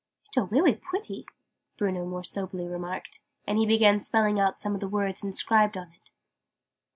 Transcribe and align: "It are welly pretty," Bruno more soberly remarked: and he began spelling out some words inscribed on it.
"It 0.35 0.39
are 0.39 0.45
welly 0.45 0.73
pretty," 0.73 1.27
Bruno 1.77 2.07
more 2.07 2.23
soberly 2.23 2.65
remarked: 2.67 3.19
and 3.45 3.59
he 3.59 3.67
began 3.67 3.99
spelling 3.99 4.39
out 4.39 4.59
some 4.59 4.79
words 4.79 5.23
inscribed 5.23 5.77
on 5.77 5.91
it. 5.91 6.09